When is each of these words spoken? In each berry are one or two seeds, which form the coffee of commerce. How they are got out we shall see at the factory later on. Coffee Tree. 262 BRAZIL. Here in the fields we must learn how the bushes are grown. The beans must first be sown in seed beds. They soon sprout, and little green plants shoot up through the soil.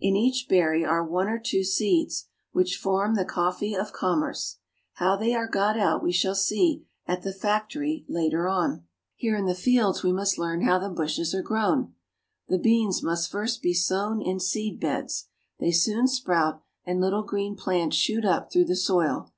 In 0.00 0.16
each 0.16 0.46
berry 0.48 0.82
are 0.82 1.04
one 1.04 1.28
or 1.28 1.38
two 1.38 1.62
seeds, 1.62 2.28
which 2.52 2.78
form 2.78 3.16
the 3.16 3.24
coffee 3.26 3.74
of 3.74 3.92
commerce. 3.92 4.56
How 4.94 5.14
they 5.14 5.34
are 5.34 5.46
got 5.46 5.78
out 5.78 6.02
we 6.02 6.10
shall 6.10 6.34
see 6.34 6.86
at 7.04 7.20
the 7.20 7.34
factory 7.34 8.06
later 8.08 8.48
on. 8.48 8.70
Coffee 8.70 8.78
Tree. 8.78 9.28
262 9.28 9.28
BRAZIL. 9.28 9.28
Here 9.28 9.36
in 9.36 9.44
the 9.44 9.62
fields 9.62 10.02
we 10.02 10.18
must 10.18 10.38
learn 10.38 10.62
how 10.62 10.78
the 10.78 10.88
bushes 10.94 11.34
are 11.34 11.42
grown. 11.42 11.92
The 12.48 12.58
beans 12.58 13.02
must 13.02 13.30
first 13.30 13.60
be 13.60 13.74
sown 13.74 14.22
in 14.22 14.40
seed 14.40 14.80
beds. 14.80 15.26
They 15.60 15.70
soon 15.70 16.08
sprout, 16.08 16.62
and 16.86 16.98
little 16.98 17.22
green 17.22 17.54
plants 17.54 17.96
shoot 17.98 18.24
up 18.24 18.50
through 18.50 18.64
the 18.64 18.76
soil. 18.76 19.34